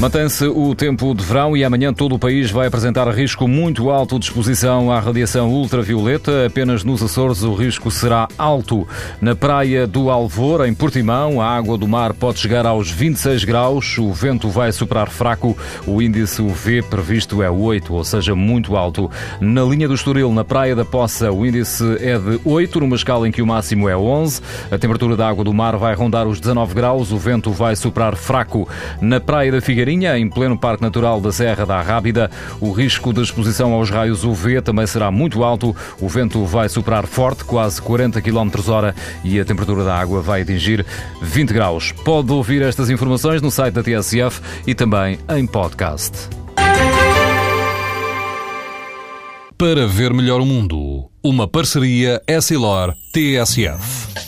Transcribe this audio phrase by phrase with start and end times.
[0.00, 4.16] Mantém-se o tempo de verão e amanhã todo o país vai apresentar risco muito alto
[4.16, 6.46] de exposição à radiação ultravioleta.
[6.46, 8.86] Apenas nos Açores o risco será alto.
[9.20, 13.98] Na praia do Alvor, em Portimão, a água do mar pode chegar aos 26 graus.
[13.98, 15.58] O vento vai superar fraco.
[15.84, 19.10] O índice UV previsto é 8, ou seja, muito alto.
[19.40, 23.26] Na linha do Estoril, na praia da Poça, o índice é de 8, numa escala
[23.26, 24.40] em que o máximo é 11.
[24.70, 27.10] A temperatura da água do mar vai rondar os 19 graus.
[27.10, 28.68] O vento vai superar fraco.
[29.00, 29.60] Na praia da
[29.90, 32.30] Em pleno Parque Natural da Serra da Rábida.
[32.60, 35.74] O risco de exposição aos raios UV também será muito alto.
[35.98, 40.42] O vento vai superar forte, quase 40 km hora, e a temperatura da água vai
[40.42, 40.84] atingir
[41.22, 41.90] 20 graus.
[42.04, 46.28] Pode ouvir estas informações no site da TSF e também em podcast.
[49.56, 54.27] Para ver melhor o mundo, uma parceria Essilor-TSF.